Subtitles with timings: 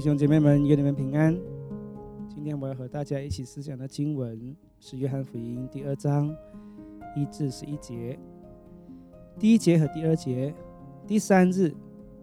[0.00, 1.38] 弟兄姐妹们，愿你们平安。
[2.26, 6.34] 今天我要和大家一起思想的经文是《约翰福音》第二章
[7.14, 8.18] 一至十一节。
[9.38, 10.54] 第一节和第二节，
[11.06, 11.70] 第三日，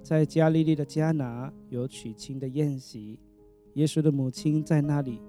[0.02, 3.20] 在加利利的迦拿有娶亲的宴席，
[3.75, 5.21] 耶稣的母亲在那里，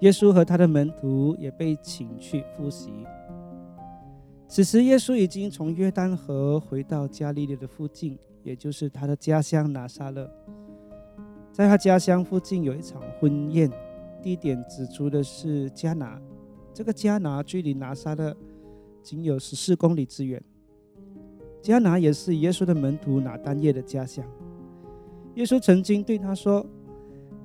[0.00, 2.90] 耶稣和他的门徒也被请去复习。
[4.48, 10.32] 此时，耶稣已经从约旦河回到加利利的附近，也就是他的家乡拿撒勒。
[11.58, 13.68] 在他家乡附近有一场婚宴，
[14.22, 16.16] 地点指出的是加拿。
[16.72, 18.32] 这个加拿距离拿撒勒
[19.02, 20.40] 仅有十四公里之远。
[21.60, 24.24] 加拿也是耶稣的门徒拿丹叶的家乡。
[25.34, 26.64] 耶稣曾经对他说：“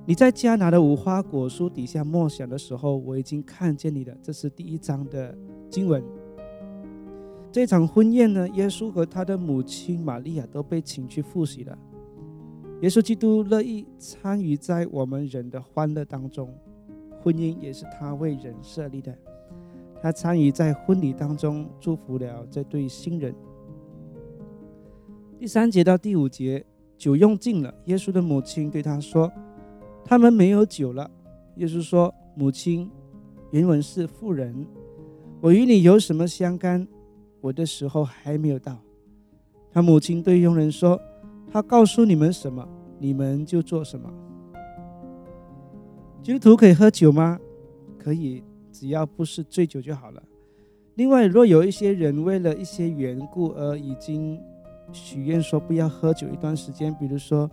[0.06, 5.36] 你在加拿的无花果树底下默想的时候，我已经看见你了。”这是第一章的
[5.68, 6.00] 经文。
[7.50, 11.76] 这场婚宴呢，耶稣和他的母亲玛利亚都被请去复习了。
[12.80, 16.52] 耶稣基督乐意参与在我们人的欢乐当中，
[17.22, 19.16] 婚姻也是他为人设立的。
[20.02, 23.34] 他参与在婚礼当中，祝福了这对新人。
[25.38, 26.62] 第三节到第五节，
[26.98, 29.32] 酒用尽了，耶稣的母亲对他说
[30.04, 31.10] ：“他们没有酒了。”
[31.56, 32.90] 耶稣说：“母亲，
[33.50, 34.66] 原文是妇人，
[35.40, 36.86] 我与你有什么相干？
[37.40, 38.76] 我的时候还没有到。”
[39.72, 41.00] 他母亲对佣人说。
[41.54, 44.12] 他告诉你们什么，你们就做什么。
[46.20, 47.38] 基督徒可以喝酒吗？
[47.96, 50.20] 可以，只要不是醉酒就好了。
[50.96, 54.36] 另外，若有一些人为了一些缘故而已经
[54.90, 57.48] 许愿说不要喝酒一段时间，比如说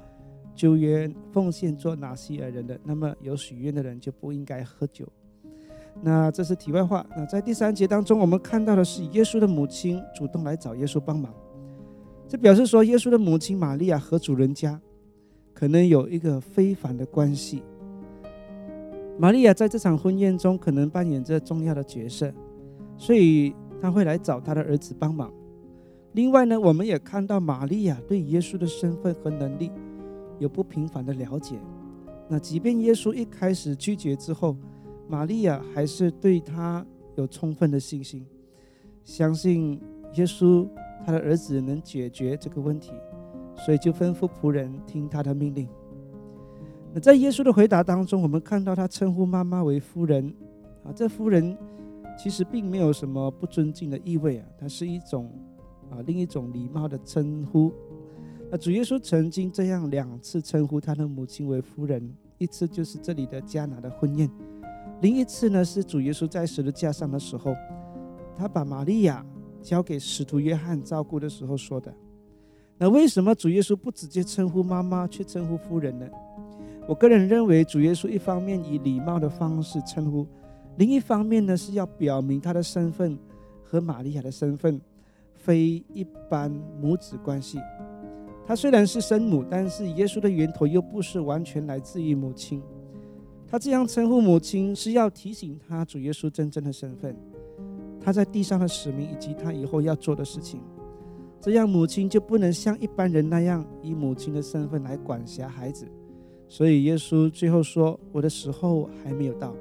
[0.55, 5.07] 就愿奉献做拿西尔人的，那么有许愿的人就不应该喝酒。
[6.01, 7.05] 那这是题外话。
[7.15, 11.31] 那在第三节当中，我们看到的是耶稣的母亲主动来找耶稣帮忙。
[12.31, 14.79] 这表示说，耶稣的母亲玛利亚和主人家
[15.53, 17.61] 可能有一个非凡的关系。
[19.19, 22.33] 玛利亚在这场婚宴中可能扮演着重要的角色，
[22.95, 25.29] 所以他会来找他的儿子帮忙。
[26.13, 29.69] 另外呢，我们也看到玛利亚对耶稣的身份和能力
[30.39, 31.59] 有不平凡的了解。
[32.29, 34.55] 那即便耶稣一开始拒绝之后，
[35.05, 36.85] 玛利亚还是对他
[37.17, 38.25] 有充分的信心，
[39.03, 39.77] 相信
[40.13, 40.65] 耶稣。
[41.05, 42.91] 他的儿子能解决这个问题，
[43.55, 45.67] 所以就吩咐仆人听他的命令。
[46.93, 50.33] 那在耶稣的回答当中，我们看到他称呼妈妈为夫人
[50.83, 51.57] 啊，这夫人
[52.17, 55.31] 其实并没有什么不尊敬的意味啊，它是一种
[55.89, 57.71] 啊另一种礼貌的称呼。
[58.51, 64.29] 那主耶稣曾经这样两次称呼他的母亲为夫人，一次就是这里的迦拿的婚宴，
[64.99, 67.55] 另一次呢是主耶稣在十字架上的时候，
[68.37, 69.25] 他把玛利亚。
[69.61, 71.93] 交给使徒约翰照顾的时候说的。
[72.77, 76.07] 那为什么主耶稣不直接称呼妈妈，却称呼夫人呢？
[76.87, 80.25] 我个人认为，主耶稣一方面以礼貌的方式称呼，
[80.77, 83.17] 另一方面呢是要表明他的身份
[83.63, 84.81] 和玛利亚的身份
[85.35, 86.51] 非一般
[86.81, 87.59] 母子关系。
[88.47, 92.61] 他虽然是生母，但是耶稣的源头又不是完全来自于母亲。
[93.47, 97.15] 他这样称呼母亲，是要提醒他主耶稣真正的身份。
[98.03, 100.59] 他在地上的使命以及他以后要做的事情，
[101.39, 105.87] 这样母亲就不能像一般人那样以母亲的身份来管辖孩子。
[106.47, 109.53] 所以耶稣最后说：“我的时候还没有到。”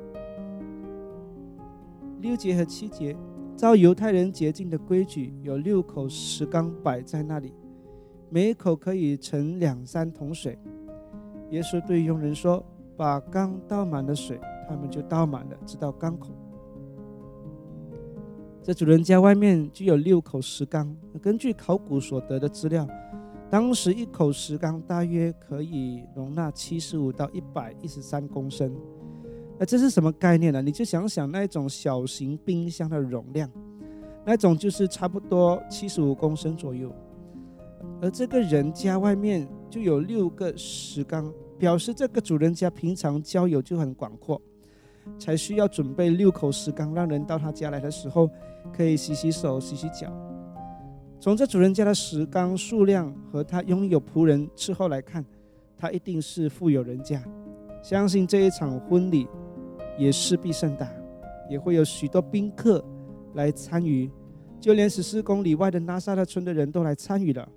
[2.20, 3.16] 六节和七节，
[3.56, 7.54] 照犹太人洁净的规矩，有六口石缸摆在那里，
[8.28, 10.58] 每一口可以盛两三桶水。
[11.50, 12.64] 耶稣对佣人说
[12.96, 16.30] ：“把缸倒满了水。”他们就倒满了，直到缸口。
[18.62, 20.94] 在主人家外面就有六口石缸。
[21.20, 22.86] 根据考古所得的资料，
[23.50, 28.74] 当时一口石缸大约可以容纳七十五到一百一十三公升。
[29.58, 30.60] 那这是什么概念呢？
[30.60, 33.50] 你就想想那种小型冰箱的容量，
[34.26, 36.92] 那种就是差不多七十五公升左右。
[38.02, 44.40] 而这个人家外面就有六个石缸，表示这个主人家平常交友就很广阔。
[45.18, 48.30] 才需要准备六口石缸，让人到他家来的时候
[48.72, 50.12] 可以洗洗手、洗洗脚。
[51.18, 55.24] 从这主人家的石缸数量和他拥有仆人伺候来看，
[55.76, 57.22] 他一定是富有人家。
[57.82, 59.26] 相信这一场婚礼
[59.98, 60.90] 也势必盛大，
[61.48, 62.84] 也会有许多宾客
[63.34, 64.10] 来参与，
[64.58, 67.48] 就连十四公里外的拉萨勒村的人都来参与了。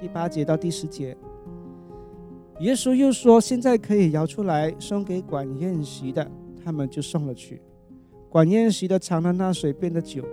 [0.00, 1.16] 第八节到第十节。
[2.60, 6.28] 耶稣又说：“现在可以摇出来送给管宴席的，
[6.64, 7.62] 他们就送了去。
[8.28, 10.24] 管宴席的尝了那水变的酒，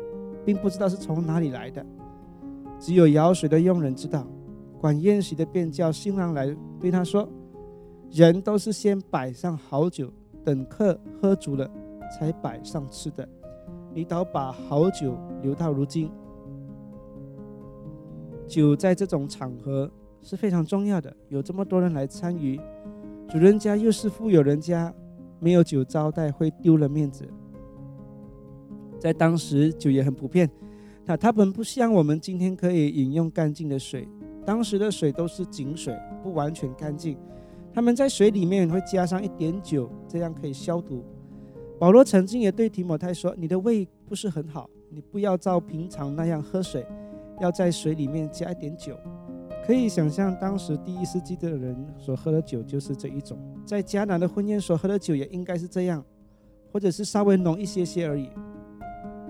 [0.44, 1.86] 并不知道是从哪里来的，
[2.80, 4.26] 只有舀水的佣人知道。
[4.80, 7.30] 管宴席的便叫新郎来对他说
[8.12, 10.12] ：“人都是先摆上好酒，
[10.44, 11.70] 等客喝足了，
[12.18, 13.28] 才摆上吃的。
[13.94, 16.10] 你倒把好酒留到如今。
[18.48, 19.90] 酒在这种场合
[20.26, 22.60] 是非常重要的，有这么多人来参与，
[23.30, 24.92] 主人家又是富有人家，
[25.40, 27.30] 没有酒招待会丢了面子。
[29.00, 30.50] 在当时，酒也很普遍。”
[31.08, 34.10] 那他们不像我们今天可以饮用干净的水，
[34.44, 37.16] 当时的水都是井水，不完全干净。
[37.72, 41.04] 他们在水里面会加上一点酒，这样可以消毒。
[41.78, 46.84] 保罗曾经也对提摩太说：“你的胃不是很好，你不要照平常那样喝水，
[47.40, 48.98] 要在水里面加一点酒。”
[49.66, 56.04] 可以想象，当时第一世纪的人所喝的酒就是这一种，在迦南的婚宴所喝的酒也应该是这样，
[56.72, 58.30] 或者是稍微浓一些些而已。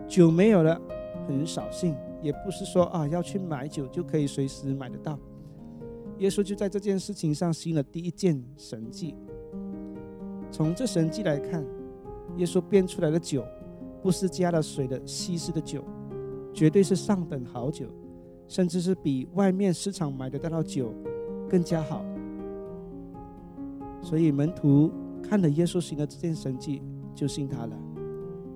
[0.07, 0.79] 酒没有了。
[1.27, 5.17] 很扫兴，也不是说啊要去买酒就可以随时买得到。
[6.19, 9.15] 耶稣就在这件事情上行了第一件神迹。
[10.51, 11.65] 从这神迹来看，
[12.37, 13.43] 耶稣变出来的酒
[14.03, 15.83] 不是加了水的稀释的酒，
[16.53, 17.87] 绝对是上等好酒，
[18.47, 20.94] 甚至是比外面市场买得到的酒
[21.50, 22.03] 更加好。
[24.01, 24.92] 所以门徒
[25.24, 26.81] 看了耶稣行的这件神迹，
[27.13, 27.75] 就信他了。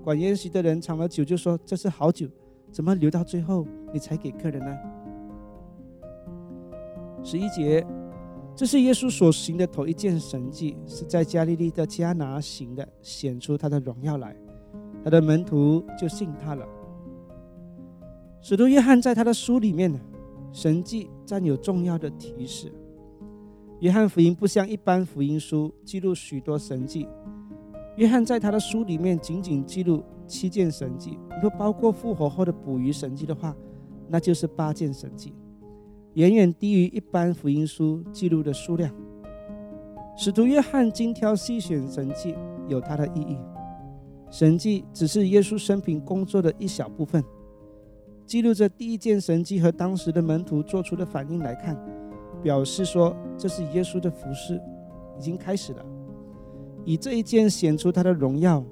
[0.04, 2.28] 管宴席的人尝了酒，就说这是好酒。
[2.72, 4.78] 怎么留到最后你才给客人呢？
[7.24, 7.84] 十一节，
[8.56, 14.36] 这是耶稣所行的头一件神迹，是在加利利的迦拿行的，显出他的荣耀来，
[15.04, 16.64] 他的门徒就信他了。
[18.42, 20.00] 使徒约翰在他的书里面呢，
[20.52, 22.72] 神迹占有重要的提示。
[23.80, 27.08] 约翰福音不像一般福音书记录许多神迹，
[27.98, 30.04] 约翰在他的书里面仅仅记录。
[30.30, 33.56] 七件神迹，如果包括复活后的捕鱼神迹的话，
[34.08, 35.34] 那就是八件神迹，
[36.14, 38.94] 远远低于一般福音书记录的数量。
[40.16, 42.36] 使徒约翰精挑细选神迹，
[42.68, 43.40] 有它的意义。
[44.30, 47.24] 神迹只是耶稣生平工作的一小部分，
[48.30, 51.76] 记录着第一件神迹和当时的门徒做出的反应来看，
[52.44, 54.62] 表示说这是耶稣的服饰
[55.18, 55.84] 已经开始了，
[56.86, 58.64] 以这一件显出他的荣耀。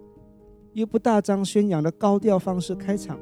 [0.74, 3.19] 又不大张宣扬的高调方式开场，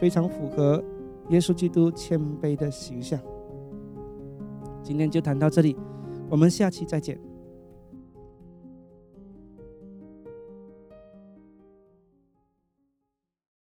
[0.00, 0.82] 非常符合
[1.28, 3.20] 耶稣基督谦卑的形象。
[4.82, 5.76] 今天就谈到这里，
[6.30, 7.20] 我们下期再见。